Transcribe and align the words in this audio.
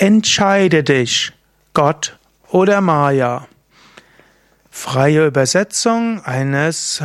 Entscheide 0.00 0.84
dich, 0.84 1.32
Gott 1.74 2.20
oder 2.52 2.80
Maya. 2.80 3.48
Freie 4.70 5.26
Übersetzung 5.26 6.24
eines 6.24 7.02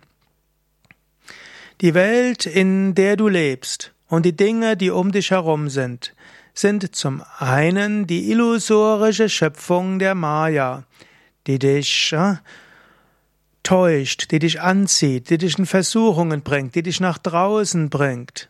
Die 1.80 1.94
Welt, 1.94 2.46
in 2.46 2.94
der 2.94 3.16
du 3.16 3.28
lebst 3.28 3.92
und 4.08 4.26
die 4.26 4.36
Dinge, 4.36 4.76
die 4.76 4.90
um 4.90 5.12
dich 5.12 5.30
herum 5.30 5.68
sind, 5.68 6.14
sind 6.54 6.94
zum 6.94 7.22
einen 7.38 8.06
die 8.06 8.30
illusorische 8.30 9.28
Schöpfung 9.28 9.98
der 9.98 10.16
Maya, 10.16 10.84
die 11.46 11.58
dich 11.58 12.12
äh, 12.12 12.34
täuscht, 13.62 14.32
die 14.32 14.40
dich 14.40 14.60
anzieht, 14.60 15.30
die 15.30 15.38
dich 15.38 15.58
in 15.58 15.66
Versuchungen 15.66 16.42
bringt, 16.42 16.74
die 16.74 16.82
dich 16.82 17.00
nach 17.00 17.18
draußen 17.18 17.90
bringt. 17.90 18.48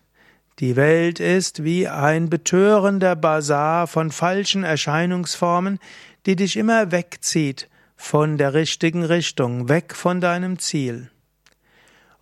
Die 0.58 0.74
Welt 0.74 1.20
ist 1.20 1.62
wie 1.62 1.86
ein 1.86 2.28
betörender 2.28 3.14
Bazar 3.14 3.86
von 3.86 4.10
falschen 4.10 4.64
Erscheinungsformen, 4.64 5.78
die 6.26 6.34
dich 6.34 6.56
immer 6.56 6.90
wegzieht 6.90 7.68
von 7.94 8.38
der 8.38 8.54
richtigen 8.54 9.04
Richtung, 9.04 9.68
weg 9.68 9.94
von 9.94 10.20
deinem 10.20 10.58
Ziel. 10.58 11.10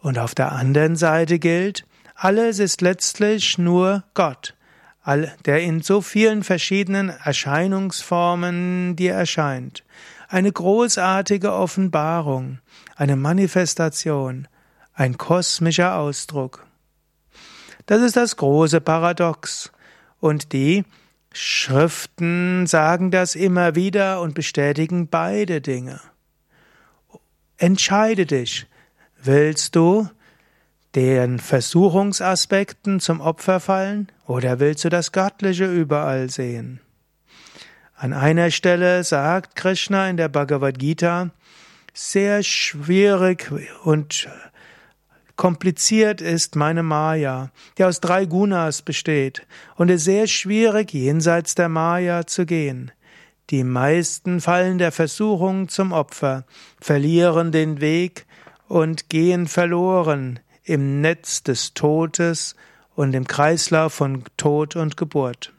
Und 0.00 0.18
auf 0.18 0.34
der 0.34 0.52
anderen 0.52 0.96
Seite 0.96 1.38
gilt, 1.38 1.86
alles 2.14 2.58
ist 2.58 2.82
letztlich 2.82 3.56
nur 3.56 4.04
Gott, 4.12 4.54
der 5.46 5.62
in 5.62 5.80
so 5.80 6.02
vielen 6.02 6.44
verschiedenen 6.44 7.08
Erscheinungsformen 7.08 8.96
dir 8.96 9.14
erscheint. 9.14 9.82
Eine 10.28 10.52
großartige 10.52 11.54
Offenbarung, 11.54 12.58
eine 12.96 13.16
Manifestation, 13.16 14.46
ein 14.92 15.16
kosmischer 15.16 15.96
Ausdruck. 15.96 16.65
Das 17.86 18.02
ist 18.02 18.16
das 18.16 18.36
große 18.36 18.80
Paradox. 18.80 19.72
Und 20.20 20.52
die 20.52 20.84
Schriften 21.32 22.66
sagen 22.66 23.10
das 23.10 23.34
immer 23.34 23.74
wieder 23.74 24.20
und 24.20 24.34
bestätigen 24.34 25.08
beide 25.08 25.60
Dinge. 25.60 26.00
Entscheide 27.58 28.26
dich. 28.26 28.66
Willst 29.22 29.76
du 29.76 30.08
den 30.94 31.38
Versuchungsaspekten 31.38 33.00
zum 33.00 33.20
Opfer 33.20 33.60
fallen 33.60 34.10
oder 34.26 34.60
willst 34.60 34.84
du 34.84 34.88
das 34.88 35.12
Göttliche 35.12 35.66
überall 35.66 36.30
sehen? 36.30 36.80
An 37.94 38.12
einer 38.12 38.50
Stelle 38.50 39.04
sagt 39.04 39.56
Krishna 39.56 40.08
in 40.08 40.16
der 40.16 40.28
Bhagavad 40.28 40.78
Gita, 40.78 41.30
sehr 41.94 42.42
schwierig 42.42 43.50
und 43.84 44.28
Kompliziert 45.36 46.22
ist 46.22 46.56
meine 46.56 46.82
Maya, 46.82 47.50
die 47.76 47.84
aus 47.84 48.00
drei 48.00 48.24
Gunas 48.24 48.80
besteht 48.80 49.46
und 49.76 49.90
es 49.90 50.04
sehr 50.04 50.26
schwierig, 50.26 50.94
jenseits 50.94 51.54
der 51.54 51.68
Maya 51.68 52.26
zu 52.26 52.46
gehen. 52.46 52.90
Die 53.50 53.62
meisten 53.62 54.40
fallen 54.40 54.78
der 54.78 54.92
Versuchung 54.92 55.68
zum 55.68 55.92
Opfer, 55.92 56.44
verlieren 56.80 57.52
den 57.52 57.80
Weg 57.82 58.26
und 58.66 59.10
gehen 59.10 59.46
verloren 59.46 60.40
im 60.64 61.00
Netz 61.00 61.42
des 61.42 61.74
Todes 61.74 62.56
und 62.94 63.14
im 63.14 63.26
Kreislauf 63.26 63.92
von 63.92 64.24
Tod 64.36 64.74
und 64.74 64.96
Geburt. 64.96 65.52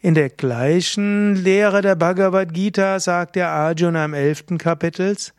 In 0.00 0.14
der 0.14 0.30
gleichen 0.30 1.36
Lehre 1.36 1.80
der 1.80 1.94
Bhagavad 1.94 2.52
Gita 2.52 2.98
sagt 2.98 3.36
der 3.36 3.50
Arjuna 3.50 4.04
im 4.04 4.14
elften 4.14 4.58
Kapitels, 4.58 5.32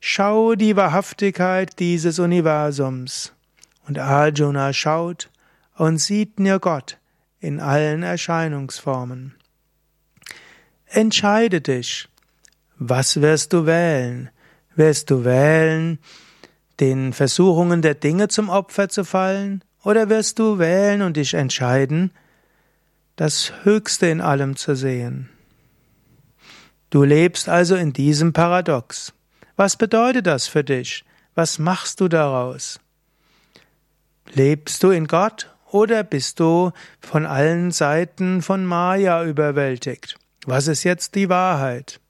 Schau 0.00 0.54
die 0.54 0.76
Wahrhaftigkeit 0.76 1.78
dieses 1.78 2.18
Universums. 2.18 3.32
Und 3.86 3.98
Arjuna 3.98 4.72
schaut 4.72 5.30
und 5.76 5.98
sieht 5.98 6.40
nur 6.40 6.58
Gott 6.58 6.98
in 7.40 7.60
allen 7.60 8.02
Erscheinungsformen. 8.02 9.34
Entscheide 10.86 11.60
dich. 11.60 12.08
Was 12.78 13.20
wirst 13.20 13.52
du 13.52 13.66
wählen? 13.66 14.30
Wirst 14.74 15.10
du 15.10 15.24
wählen, 15.24 15.98
den 16.80 17.12
Versuchungen 17.12 17.80
der 17.80 17.94
Dinge 17.94 18.28
zum 18.28 18.48
Opfer 18.48 18.88
zu 18.88 19.04
fallen? 19.04 19.64
Oder 19.82 20.08
wirst 20.10 20.38
du 20.38 20.58
wählen 20.58 21.02
und 21.02 21.16
dich 21.16 21.34
entscheiden, 21.34 22.10
das 23.14 23.52
Höchste 23.62 24.06
in 24.08 24.20
allem 24.20 24.56
zu 24.56 24.74
sehen? 24.74 25.30
Du 26.90 27.02
lebst 27.04 27.48
also 27.48 27.76
in 27.76 27.92
diesem 27.92 28.32
Paradox. 28.32 29.12
Was 29.56 29.76
bedeutet 29.76 30.26
das 30.26 30.46
für 30.48 30.62
dich? 30.62 31.04
Was 31.34 31.58
machst 31.58 32.00
du 32.00 32.08
daraus? 32.08 32.78
Lebst 34.32 34.82
du 34.82 34.90
in 34.90 35.06
Gott 35.06 35.50
oder 35.70 36.04
bist 36.04 36.40
du 36.40 36.72
von 37.00 37.24
allen 37.24 37.70
Seiten 37.70 38.42
von 38.42 38.66
Maya 38.66 39.24
überwältigt? 39.24 40.18
Was 40.44 40.66
ist 40.66 40.84
jetzt 40.84 41.14
die 41.14 41.30
Wahrheit? 41.30 42.00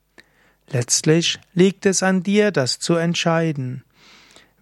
Letztlich 0.68 1.38
liegt 1.54 1.86
es 1.86 2.02
an 2.02 2.24
dir, 2.24 2.50
das 2.50 2.80
zu 2.80 2.96
entscheiden. 2.96 3.84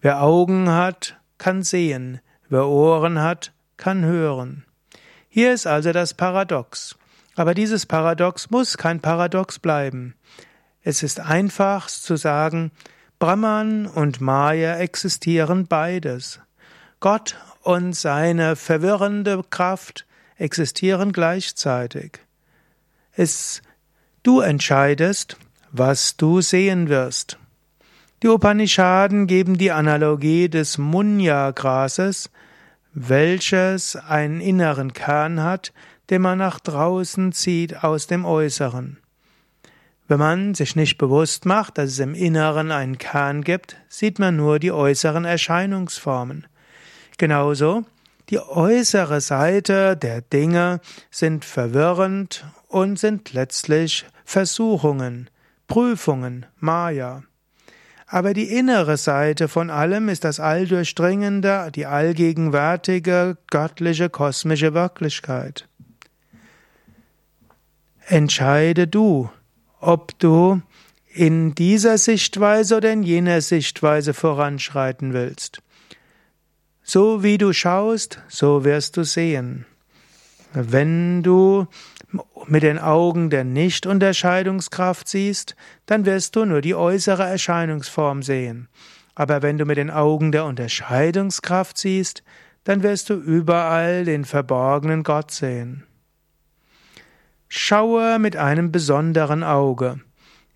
Wer 0.02 0.22
Augen 0.22 0.68
hat, 0.68 1.16
kann 1.38 1.62
sehen, 1.62 2.20
wer 2.50 2.66
Ohren 2.66 3.22
hat, 3.22 3.52
kann 3.78 4.04
hören. 4.04 4.66
Hier 5.30 5.54
ist 5.54 5.66
also 5.66 5.92
das 5.92 6.12
Paradox. 6.12 6.96
Aber 7.34 7.54
dieses 7.54 7.86
Paradox 7.86 8.50
muss 8.50 8.76
kein 8.76 9.00
Paradox 9.00 9.58
bleiben. 9.58 10.14
Es 10.86 11.02
ist 11.02 11.18
einfach 11.18 11.86
zu 11.86 12.16
sagen, 12.16 12.70
Brahman 13.18 13.86
und 13.86 14.20
Maya 14.20 14.76
existieren 14.76 15.66
beides. 15.66 16.40
Gott 17.00 17.36
und 17.62 17.94
seine 17.94 18.54
verwirrende 18.54 19.42
Kraft 19.48 20.06
existieren 20.36 21.12
gleichzeitig. 21.12 22.20
Es, 23.12 23.62
du 24.22 24.40
entscheidest, 24.40 25.38
was 25.72 26.18
du 26.18 26.42
sehen 26.42 26.90
wirst. 26.90 27.38
Die 28.22 28.28
Upanishaden 28.28 29.26
geben 29.26 29.56
die 29.56 29.72
Analogie 29.72 30.50
des 30.50 30.76
Munya-Grases, 30.76 32.30
welches 32.92 33.96
einen 33.96 34.42
inneren 34.42 34.92
Kern 34.92 35.42
hat, 35.42 35.72
den 36.10 36.20
man 36.20 36.36
nach 36.36 36.60
draußen 36.60 37.32
zieht 37.32 37.82
aus 37.82 38.06
dem 38.06 38.26
Äußeren. 38.26 38.98
Wenn 40.06 40.18
man 40.18 40.54
sich 40.54 40.76
nicht 40.76 40.98
bewusst 40.98 41.46
macht, 41.46 41.78
dass 41.78 41.90
es 41.90 41.98
im 41.98 42.14
Inneren 42.14 42.70
einen 42.70 42.98
Kern 42.98 43.42
gibt, 43.42 43.76
sieht 43.88 44.18
man 44.18 44.36
nur 44.36 44.58
die 44.58 44.72
äußeren 44.72 45.24
Erscheinungsformen. 45.24 46.46
Genauso, 47.16 47.84
die 48.28 48.38
äußere 48.38 49.20
Seite 49.20 49.96
der 49.96 50.20
Dinge 50.20 50.80
sind 51.10 51.44
verwirrend 51.44 52.44
und 52.68 52.98
sind 52.98 53.32
letztlich 53.32 54.04
Versuchungen, 54.24 55.30
Prüfungen, 55.68 56.46
Maya. 56.58 57.22
Aber 58.06 58.34
die 58.34 58.50
innere 58.56 58.98
Seite 58.98 59.48
von 59.48 59.70
allem 59.70 60.08
ist 60.08 60.24
das 60.24 60.38
alldurchdringende, 60.38 61.70
die 61.74 61.86
allgegenwärtige, 61.86 63.38
göttliche, 63.50 64.10
kosmische 64.10 64.74
Wirklichkeit. 64.74 65.66
Entscheide 68.06 68.86
du, 68.86 69.30
ob 69.84 70.18
du 70.18 70.62
in 71.12 71.54
dieser 71.54 71.98
Sichtweise 71.98 72.78
oder 72.78 72.92
in 72.92 73.02
jener 73.02 73.40
Sichtweise 73.40 74.14
voranschreiten 74.14 75.12
willst. 75.12 75.60
So 76.82 77.22
wie 77.22 77.38
du 77.38 77.52
schaust, 77.52 78.20
so 78.28 78.64
wirst 78.64 78.96
du 78.96 79.04
sehen. 79.04 79.66
Wenn 80.52 81.22
du 81.22 81.66
mit 82.46 82.62
den 82.62 82.78
Augen 82.78 83.30
der 83.30 83.44
Nicht-Unterscheidungskraft 83.44 85.08
siehst, 85.08 85.56
dann 85.86 86.04
wirst 86.04 86.36
du 86.36 86.44
nur 86.44 86.60
die 86.60 86.74
äußere 86.74 87.24
Erscheinungsform 87.24 88.22
sehen. 88.22 88.68
Aber 89.14 89.42
wenn 89.42 89.58
du 89.58 89.64
mit 89.64 89.76
den 89.76 89.90
Augen 89.90 90.32
der 90.32 90.44
Unterscheidungskraft 90.44 91.78
siehst, 91.78 92.22
dann 92.64 92.82
wirst 92.82 93.10
du 93.10 93.14
überall 93.14 94.04
den 94.04 94.24
verborgenen 94.24 95.02
Gott 95.02 95.30
sehen. 95.30 95.84
Schaue 97.56 98.18
mit 98.18 98.36
einem 98.36 98.72
besonderen 98.72 99.44
Auge. 99.44 100.00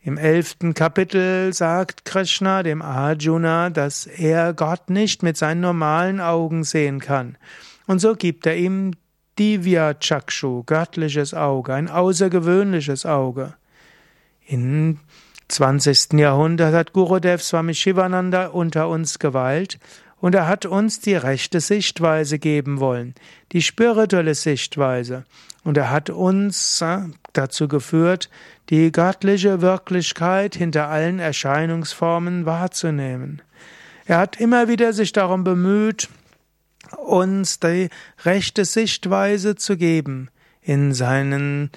Im 0.02 0.18
elften 0.18 0.74
Kapitel 0.74 1.54
sagt 1.54 2.04
Krishna 2.04 2.64
dem 2.64 2.82
Arjuna, 2.82 3.70
dass 3.70 4.06
er 4.06 4.52
Gott 4.52 4.90
nicht 4.90 5.22
mit 5.22 5.36
seinen 5.36 5.60
normalen 5.60 6.20
Augen 6.20 6.64
sehen 6.64 6.98
kann. 6.98 7.38
Und 7.86 8.00
so 8.00 8.16
gibt 8.16 8.46
er 8.46 8.56
ihm 8.56 8.94
Divya 9.38 9.94
Chakshu, 9.94 10.64
göttliches 10.64 11.34
Auge, 11.34 11.72
ein 11.72 11.88
außergewöhnliches 11.88 13.06
Auge. 13.06 13.54
Im 14.44 14.98
20. 15.46 16.14
Jahrhundert 16.14 16.74
hat 16.74 16.92
Gurudev 16.94 17.44
Swami 17.44 17.74
Shivananda 17.74 18.48
unter 18.48 18.88
uns 18.88 19.20
geweilt 19.20 19.78
und 20.16 20.34
er 20.34 20.48
hat 20.48 20.66
uns 20.66 20.98
die 20.98 21.14
rechte 21.14 21.60
Sichtweise 21.60 22.40
geben 22.40 22.80
wollen, 22.80 23.14
die 23.52 23.62
spirituelle 23.62 24.34
Sichtweise. 24.34 25.24
Und 25.68 25.76
er 25.76 25.90
hat 25.90 26.08
uns 26.08 26.80
äh, 26.80 27.00
dazu 27.34 27.68
geführt, 27.68 28.30
die 28.70 28.90
göttliche 28.90 29.60
Wirklichkeit 29.60 30.54
hinter 30.54 30.88
allen 30.88 31.18
Erscheinungsformen 31.18 32.46
wahrzunehmen. 32.46 33.42
Er 34.06 34.16
hat 34.16 34.40
immer 34.40 34.68
wieder 34.68 34.94
sich 34.94 35.12
darum 35.12 35.44
bemüht, 35.44 36.08
uns 36.96 37.60
die 37.60 37.90
rechte 38.24 38.64
Sichtweise 38.64 39.56
zu 39.56 39.76
geben 39.76 40.30
in 40.62 40.94
seinen 40.94 41.70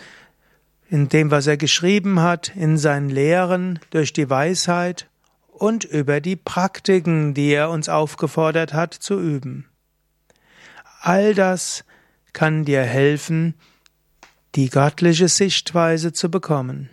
in 0.90 1.10
dem, 1.10 1.30
was 1.30 1.48
er 1.48 1.58
geschrieben 1.58 2.22
hat, 2.22 2.56
in 2.56 2.78
seinen 2.78 3.10
Lehren, 3.10 3.78
durch 3.90 4.14
die 4.14 4.30
Weisheit 4.30 5.10
und 5.52 5.84
über 5.84 6.22
die 6.22 6.38
Praktiken, 6.38 7.34
die 7.34 7.52
er 7.52 7.70
uns 7.70 7.90
aufgefordert 7.90 8.74
hat 8.74 8.94
zu 8.94 9.20
üben. 9.20 9.66
All 11.02 11.36
das 11.36 11.84
kann 12.32 12.64
dir 12.64 12.84
helfen, 12.84 13.54
die 14.56 14.70
göttliche 14.70 15.28
Sichtweise 15.28 16.14
zu 16.14 16.30
bekommen. 16.30 16.90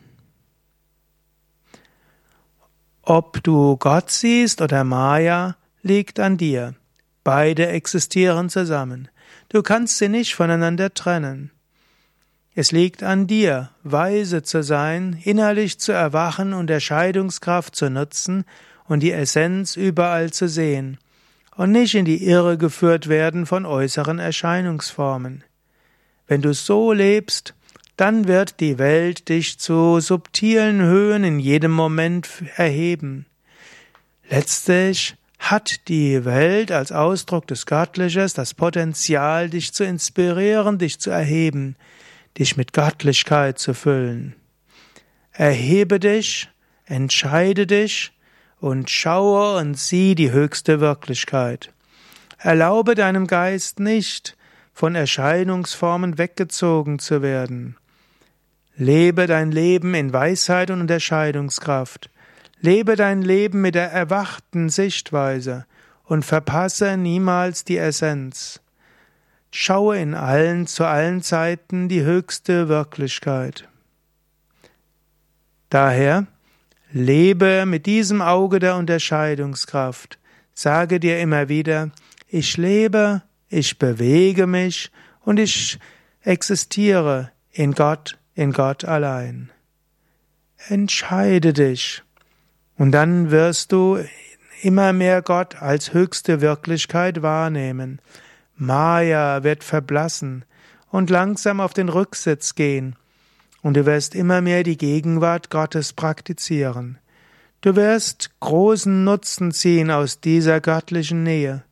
Ob 3.02 3.42
du 3.42 3.76
Gott 3.76 4.10
siehst 4.10 4.60
oder 4.60 4.84
Maya, 4.84 5.56
liegt 5.82 6.20
an 6.20 6.36
dir. 6.36 6.74
Beide 7.24 7.68
existieren 7.68 8.48
zusammen. 8.48 9.08
Du 9.48 9.62
kannst 9.62 9.98
sie 9.98 10.08
nicht 10.08 10.34
voneinander 10.34 10.92
trennen. 10.92 11.50
Es 12.54 12.72
liegt 12.72 13.02
an 13.02 13.26
dir, 13.26 13.70
weise 13.82 14.42
zu 14.42 14.62
sein, 14.62 15.18
innerlich 15.22 15.78
zu 15.78 15.92
erwachen 15.92 16.52
und 16.52 16.70
Erscheidungskraft 16.70 17.74
zu 17.74 17.88
nutzen 17.88 18.44
und 18.84 19.00
die 19.00 19.12
Essenz 19.12 19.76
überall 19.76 20.32
zu 20.32 20.48
sehen 20.48 20.98
und 21.56 21.72
nicht 21.72 21.94
in 21.94 22.04
die 22.04 22.24
Irre 22.24 22.58
geführt 22.58 23.08
werden 23.08 23.46
von 23.46 23.64
äußeren 23.64 24.18
Erscheinungsformen. 24.18 25.44
Wenn 26.28 26.42
du 26.42 26.52
so 26.54 26.92
lebst, 26.92 27.54
dann 27.96 28.28
wird 28.28 28.60
die 28.60 28.78
Welt 28.78 29.28
dich 29.28 29.58
zu 29.58 29.98
subtilen 29.98 30.80
Höhen 30.80 31.24
in 31.24 31.40
jedem 31.40 31.72
Moment 31.72 32.28
erheben. 32.56 33.26
Letztlich 34.28 35.16
hat 35.38 35.88
die 35.88 36.24
Welt 36.24 36.70
als 36.70 36.92
Ausdruck 36.92 37.46
des 37.46 37.66
Göttliches 37.66 38.34
das 38.34 38.54
Potenzial, 38.54 39.50
dich 39.50 39.72
zu 39.72 39.84
inspirieren, 39.84 40.78
dich 40.78 41.00
zu 41.00 41.10
erheben, 41.10 41.76
dich 42.38 42.56
mit 42.56 42.72
Göttlichkeit 42.72 43.58
zu 43.58 43.74
füllen. 43.74 44.36
Erhebe 45.32 45.98
dich, 45.98 46.48
entscheide 46.84 47.66
dich 47.66 48.12
und 48.60 48.90
schaue 48.90 49.58
und 49.58 49.78
sieh 49.78 50.14
die 50.14 50.30
höchste 50.30 50.80
Wirklichkeit. 50.80 51.72
Erlaube 52.38 52.94
deinem 52.94 53.26
Geist 53.26 53.80
nicht, 53.80 54.36
von 54.78 54.94
Erscheinungsformen 54.94 56.18
weggezogen 56.18 57.00
zu 57.00 57.20
werden. 57.20 57.76
Lebe 58.76 59.26
dein 59.26 59.50
Leben 59.50 59.92
in 59.94 60.12
Weisheit 60.12 60.70
und 60.70 60.82
Unterscheidungskraft. 60.82 62.10
Lebe 62.60 62.94
dein 62.94 63.20
Leben 63.22 63.60
mit 63.60 63.74
der 63.74 63.90
erwachten 63.90 64.68
Sichtweise 64.68 65.66
und 66.04 66.24
verpasse 66.24 66.96
niemals 66.96 67.64
die 67.64 67.76
Essenz. 67.76 68.60
Schaue 69.50 69.98
in 69.98 70.14
allen 70.14 70.68
zu 70.68 70.84
allen 70.84 71.22
Zeiten 71.22 71.88
die 71.88 72.02
höchste 72.02 72.68
Wirklichkeit. 72.68 73.68
Daher 75.70 76.28
lebe 76.92 77.66
mit 77.66 77.84
diesem 77.86 78.22
Auge 78.22 78.60
der 78.60 78.76
Unterscheidungskraft. 78.76 80.20
Sage 80.54 81.00
dir 81.00 81.18
immer 81.18 81.48
wieder, 81.48 81.90
ich 82.28 82.56
lebe, 82.56 83.22
ich 83.48 83.78
bewege 83.78 84.46
mich 84.46 84.90
und 85.24 85.38
ich 85.38 85.78
existiere 86.22 87.30
in 87.50 87.72
Gott, 87.72 88.18
in 88.34 88.52
Gott 88.52 88.84
allein. 88.84 89.50
Entscheide 90.68 91.52
dich 91.52 92.02
und 92.76 92.92
dann 92.92 93.30
wirst 93.30 93.72
du 93.72 93.98
immer 94.62 94.92
mehr 94.92 95.22
Gott 95.22 95.60
als 95.62 95.92
höchste 95.92 96.40
Wirklichkeit 96.40 97.22
wahrnehmen. 97.22 98.00
Maya 98.56 99.44
wird 99.44 99.62
verblassen 99.62 100.44
und 100.90 101.10
langsam 101.10 101.60
auf 101.60 101.74
den 101.74 101.88
Rücksitz 101.88 102.54
gehen, 102.54 102.96
und 103.62 103.76
du 103.76 103.86
wirst 103.86 104.14
immer 104.14 104.40
mehr 104.40 104.62
die 104.62 104.76
Gegenwart 104.76 105.50
Gottes 105.50 105.92
praktizieren. 105.92 106.98
Du 107.60 107.74
wirst 107.74 108.30
großen 108.40 109.02
Nutzen 109.04 109.52
ziehen 109.52 109.90
aus 109.90 110.20
dieser 110.20 110.60
göttlichen 110.60 111.24
Nähe. 111.24 111.64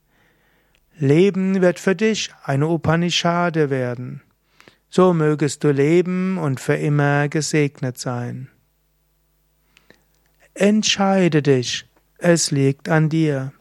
Leben 0.99 1.61
wird 1.61 1.79
für 1.79 1.95
dich 1.95 2.31
eine 2.43 2.69
Upanishade 2.69 3.69
werden. 3.69 4.23
So 4.89 5.13
mögest 5.13 5.63
du 5.63 5.71
leben 5.71 6.39
und 6.39 6.59
für 6.59 6.77
immer 6.77 7.29
gesegnet 7.29 7.99
sein. 7.99 8.49
Entscheide 10.55 11.43
dich, 11.43 11.87
es 12.17 12.51
liegt 12.51 12.89
an 12.89 13.11
dir. 13.11 13.53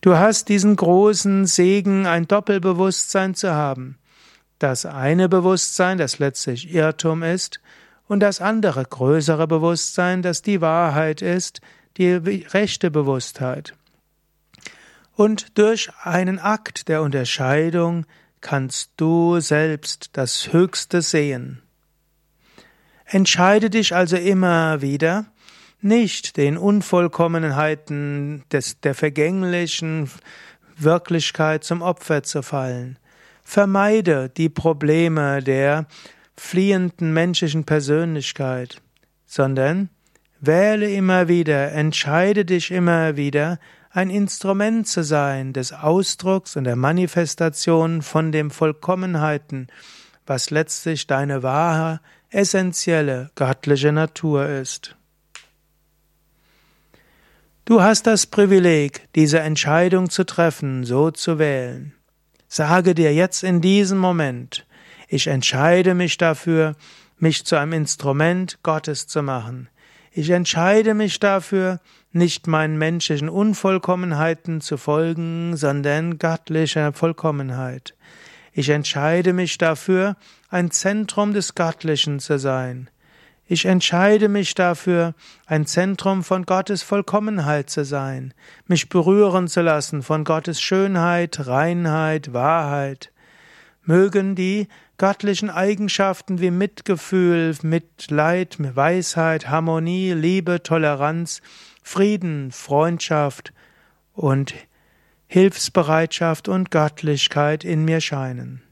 Du 0.00 0.16
hast 0.16 0.48
diesen 0.48 0.76
großen 0.76 1.46
Segen, 1.46 2.06
ein 2.06 2.28
Doppelbewusstsein 2.28 3.34
zu 3.34 3.52
haben. 3.52 3.98
Das 4.60 4.86
eine 4.86 5.28
Bewusstsein, 5.28 5.98
das 5.98 6.20
letztlich 6.20 6.72
Irrtum 6.72 7.24
ist, 7.24 7.60
und 8.06 8.20
das 8.20 8.40
andere 8.40 8.84
größere 8.84 9.48
Bewusstsein, 9.48 10.22
das 10.22 10.42
die 10.42 10.60
Wahrheit 10.60 11.20
ist, 11.20 11.60
die 11.96 12.12
rechte 12.12 12.92
Bewusstheit. 12.92 13.74
Und 15.16 15.56
durch 15.56 15.88
einen 16.02 16.38
Akt 16.38 16.88
der 16.88 17.00
Unterscheidung 17.00 18.04
kannst 18.42 18.92
du 18.98 19.40
selbst 19.40 20.10
das 20.12 20.52
Höchste 20.52 21.00
sehen. 21.00 21.62
Entscheide 23.06 23.70
dich 23.70 23.94
also 23.94 24.18
immer 24.18 24.82
wieder, 24.82 25.24
nicht 25.80 26.36
den 26.36 26.58
Unvollkommenheiten 26.58 28.44
des, 28.52 28.80
der 28.80 28.94
vergänglichen 28.94 30.10
Wirklichkeit 30.76 31.64
zum 31.64 31.80
Opfer 31.80 32.22
zu 32.22 32.42
fallen. 32.42 32.98
Vermeide 33.42 34.28
die 34.28 34.50
Probleme 34.50 35.42
der 35.42 35.86
fliehenden 36.36 37.14
menschlichen 37.14 37.64
Persönlichkeit, 37.64 38.82
sondern 39.24 39.88
wähle 40.40 40.90
immer 40.90 41.28
wieder, 41.28 41.72
entscheide 41.72 42.44
dich 42.44 42.70
immer 42.70 43.16
wieder, 43.16 43.58
ein 43.96 44.10
Instrument 44.10 44.86
zu 44.86 45.02
sein 45.02 45.54
des 45.54 45.72
Ausdrucks 45.72 46.54
und 46.56 46.64
der 46.64 46.76
Manifestation 46.76 48.02
von 48.02 48.30
dem 48.30 48.50
Vollkommenheiten, 48.50 49.68
was 50.26 50.50
letztlich 50.50 51.06
deine 51.06 51.42
wahre, 51.42 52.00
essentielle, 52.28 53.30
göttliche 53.36 53.92
Natur 53.92 54.46
ist. 54.50 54.96
Du 57.64 57.80
hast 57.80 58.06
das 58.06 58.26
Privileg, 58.26 59.08
diese 59.14 59.40
Entscheidung 59.40 60.10
zu 60.10 60.24
treffen, 60.24 60.84
so 60.84 61.10
zu 61.10 61.38
wählen. 61.38 61.94
Sage 62.48 62.94
dir 62.94 63.14
jetzt 63.14 63.42
in 63.44 63.62
diesem 63.62 63.96
Moment, 63.96 64.66
ich 65.08 65.26
entscheide 65.26 65.94
mich 65.94 66.18
dafür, 66.18 66.76
mich 67.16 67.46
zu 67.46 67.56
einem 67.56 67.72
Instrument 67.72 68.58
Gottes 68.62 69.06
zu 69.06 69.22
machen. 69.22 69.70
Ich 70.18 70.30
entscheide 70.30 70.94
mich 70.94 71.18
dafür, 71.18 71.78
nicht 72.10 72.46
meinen 72.46 72.78
menschlichen 72.78 73.28
Unvollkommenheiten 73.28 74.62
zu 74.62 74.78
folgen, 74.78 75.58
sondern 75.58 76.16
göttlicher 76.16 76.94
Vollkommenheit. 76.94 77.94
Ich 78.54 78.70
entscheide 78.70 79.34
mich 79.34 79.58
dafür, 79.58 80.16
ein 80.48 80.70
Zentrum 80.70 81.34
des 81.34 81.54
Göttlichen 81.54 82.18
zu 82.18 82.38
sein. 82.38 82.88
Ich 83.44 83.66
entscheide 83.66 84.30
mich 84.30 84.54
dafür, 84.54 85.12
ein 85.44 85.66
Zentrum 85.66 86.24
von 86.24 86.46
Gottes 86.46 86.82
Vollkommenheit 86.82 87.68
zu 87.68 87.84
sein, 87.84 88.32
mich 88.66 88.88
berühren 88.88 89.48
zu 89.48 89.60
lassen 89.60 90.02
von 90.02 90.24
Gottes 90.24 90.62
Schönheit, 90.62 91.46
Reinheit, 91.46 92.32
Wahrheit. 92.32 93.12
Mögen 93.84 94.34
die 94.34 94.66
göttlichen 94.98 95.50
Eigenschaften 95.50 96.40
wie 96.40 96.50
Mitgefühl, 96.50 97.54
Mitleid, 97.62 98.56
Weisheit, 98.58 99.48
Harmonie, 99.48 100.12
Liebe, 100.12 100.62
Toleranz, 100.62 101.42
Frieden, 101.82 102.50
Freundschaft 102.52 103.52
und 104.12 104.54
Hilfsbereitschaft 105.26 106.48
und 106.48 106.70
Göttlichkeit 106.70 107.64
in 107.64 107.84
mir 107.84 108.00
scheinen. 108.00 108.62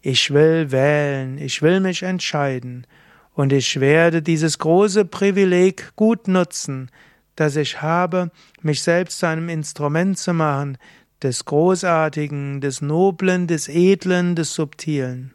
Ich 0.00 0.32
will 0.32 0.70
wählen, 0.70 1.38
ich 1.38 1.62
will 1.62 1.80
mich 1.80 2.02
entscheiden, 2.02 2.86
und 3.34 3.52
ich 3.52 3.80
werde 3.80 4.22
dieses 4.22 4.58
große 4.58 5.04
Privileg 5.04 5.92
gut 5.96 6.28
nutzen, 6.28 6.90
das 7.34 7.56
ich 7.56 7.82
habe, 7.82 8.30
mich 8.62 8.82
selbst 8.82 9.18
zu 9.18 9.26
einem 9.26 9.48
Instrument 9.48 10.16
zu 10.18 10.32
machen, 10.32 10.78
des 11.24 11.46
Großartigen, 11.46 12.60
des 12.60 12.82
Noblen, 12.82 13.46
des 13.46 13.68
Edlen, 13.68 14.36
des 14.36 14.54
Subtilen. 14.54 15.32